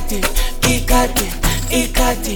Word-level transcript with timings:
Ikati, 0.00 0.20
Ikati, 0.62 1.26
Ikati, 1.70 2.34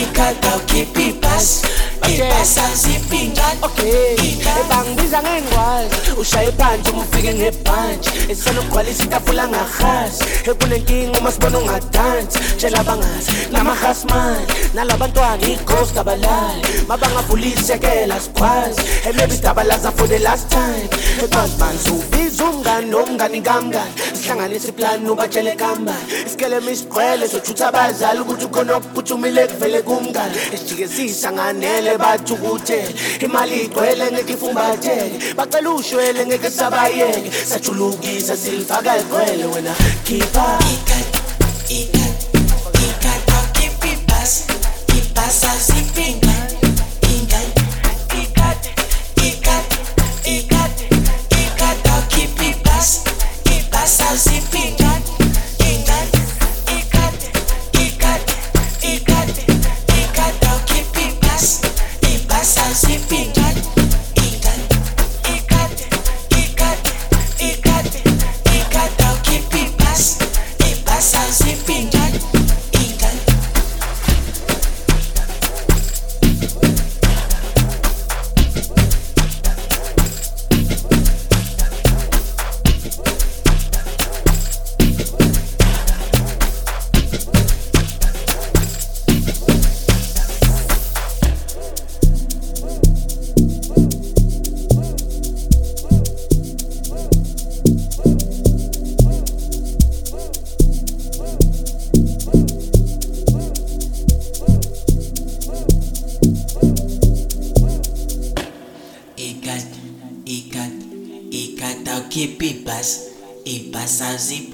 Ikata, 0.00 0.66
keep 0.66 0.96
it 0.96 1.20
pass. 1.20 1.91
okay. 2.02 2.14
impasa 2.16 2.74
zipingane 2.74 3.58
okay. 3.62 4.16
ebangibiza 4.60 5.22
ngengwazi. 5.22 5.96
Ushaye 6.20 6.52
phansi 6.52 6.90
uma 6.90 7.02
ufike 7.02 7.34
ngebhantshi 7.34 8.10
eselogcwalisa 8.28 9.04
itafula 9.04 9.48
ngahazi. 9.48 10.24
Ekunenkinga 10.50 11.18
uma 11.18 11.32
sibona 11.32 11.58
ungadansi. 11.58 12.38
Tshela 12.56 12.80
abangazi 12.80 13.30
namahasmani 13.52 14.46
nalabantwana 14.74 15.46
ighost 15.46 15.96
abalali. 15.98 16.62
Mabangavulisekela 16.88 18.20
sikhwazi 18.20 18.80
emebi 19.08 19.34
sidaba 19.34 19.64
laza 19.64 19.92
for 19.92 20.08
the 20.08 20.18
last 20.18 20.48
time. 20.50 20.88
Ekwazi 21.24 21.56
banzi 21.58 21.90
ubiza 21.90 22.44
umngani 22.44 22.90
nomngani 22.90 23.40
kamngani. 23.40 23.92
Sihlanganise 24.14 24.68
iplani 24.68 25.10
ubatshele 25.10 25.56
kambani. 25.56 25.98
Isikelema 26.26 26.70
isigqwele 26.70 27.28
sothutha 27.28 27.68
abazali 27.68 28.20
ukuthi 28.20 28.44
ukhona 28.44 28.76
okuphuthumile 28.76 29.46
kuvele 29.46 29.82
kumngani. 29.82 30.36
Esijikesisa 30.54 31.32
nganele 31.32 31.91
ngeke 31.92 31.98
bathukutheke 31.98 33.24
imali 33.24 33.56
igcwele 33.64 34.12
ngeke 34.12 34.32
ifumbatheke 34.32 35.34
bacela 35.36 35.70
ushwele 35.70 36.26
ngeke 36.26 36.50
sabayeke 36.50 37.30
sajulukisa 37.46 38.36
silifaka 38.36 38.98
igcwele 38.98 39.44
wena 39.44 39.74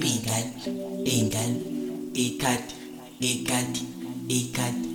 aziphi 0.08 0.14
iy'ngane 0.14 0.50
iy'ngane 1.04 1.58
ikhadi 2.14 2.74
ikhadi 3.20 3.82
ikhadi 4.28 4.88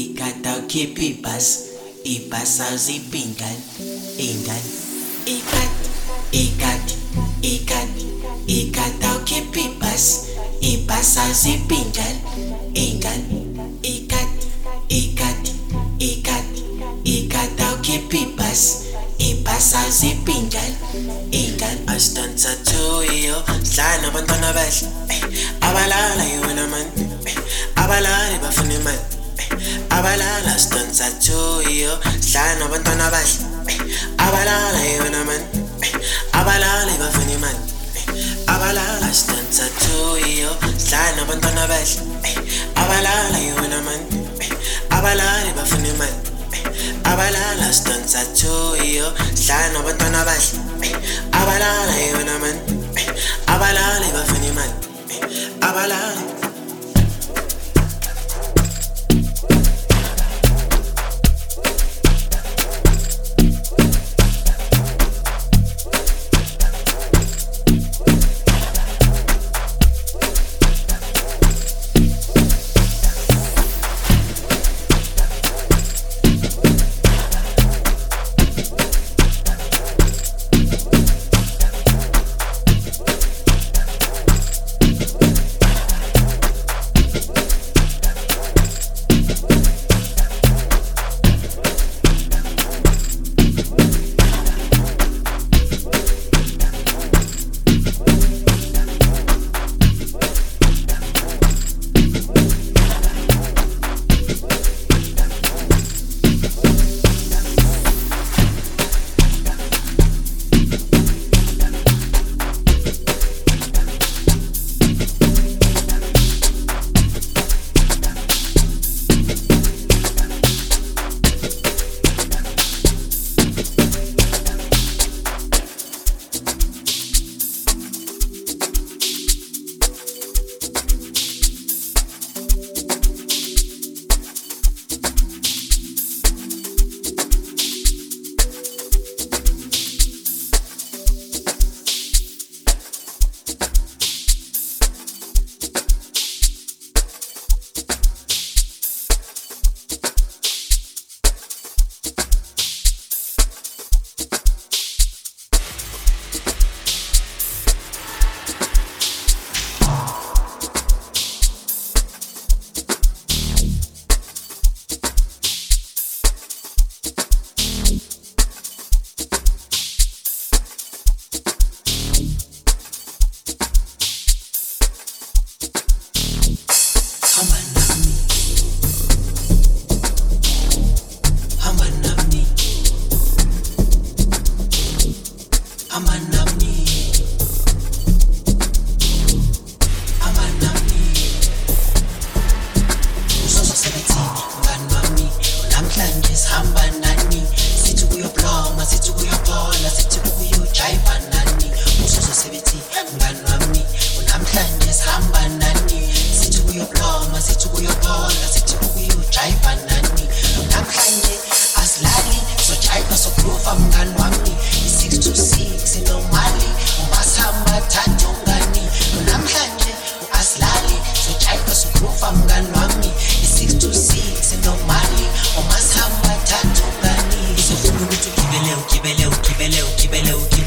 ikhadi 0.00 0.48
awukhipha 0.48 1.02
ibhasi? 1.12 1.56
Ibhasi 2.04 2.62
aziphi 2.72 3.18
iy'ngane 3.20 3.62
iy'ngane 4.24 4.70
ikhadi 5.34 5.86
ikhadi 6.42 6.94
ikhadi 7.52 8.04
ikhadi 8.58 9.04
awukhipha 9.10 9.60
ibhasi? 9.68 10.14
Ibhasi 10.72 11.18
aziphi 11.20 11.76
iy'ngane 11.76 12.20
iy'ngane 12.82 13.36
ikhadi 13.92 14.46
ikhadi 14.88 15.52
ikhadi 16.10 16.60
ikhadi 17.04 17.62
awukhipha 17.68 18.16
ibhasi? 18.26 18.72
Ibhasi 19.28 19.76
aziphi 19.86 20.32
iy'ngane 20.32 20.76
iy'ngane 21.32 21.80
asidansa 21.94 22.52
thuyo 23.34 23.64
sidlala 23.64 24.02
nabantwana 24.02 24.52
bahle 24.52 24.88
eh, 25.08 25.22
abalala 25.60 26.24
yona 26.24 26.66
mani 26.66 26.90
eh, 27.26 27.36
abalali 27.76 28.38
bafuna 28.38 28.74
imali. 28.74 28.98
Eh, 29.38 29.96
abalala 29.96 30.58
sidansa 30.58 31.10
thuyo 31.20 31.98
sidlala 32.20 32.58
nabantwana 32.58 33.10
bahle 33.10 33.44
abalala 34.18 34.82
yona 34.84 35.24
mani 35.24 35.46
abalali 36.32 36.98
bafuna 36.98 37.32
imali. 37.32 37.58
Abalala 38.46 39.14
sidansa 39.14 39.64
thuyo 39.80 40.50
sidlala 40.78 41.16
nabantwana 41.16 41.66
bahle 41.66 42.02
abalala 42.76 43.38
yona 43.38 43.82
mani 43.82 44.28
abalali 44.90 45.52
bafuna 45.56 45.88
imali. 45.88 46.18
Abalala 47.04 47.72
sidansa 47.72 48.24
thuyo 48.38 49.12
sidlala 49.34 49.72
nabantwana 49.72 50.24
bahle 50.24 50.58
abalala 51.32 51.96
yona 51.98 52.38
mani 52.38 52.83
abalali 53.54 54.06
bafuna 54.14 54.46
imali 54.46 54.72
eh, 55.10 55.68
abalali 55.68 56.22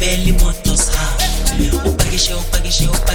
belly 0.08 0.32
motors 0.40 0.88
ha. 0.96 1.06
Ubagishe 1.86 2.34
ubagishe 2.34 2.86
ubagishe. 2.88 3.07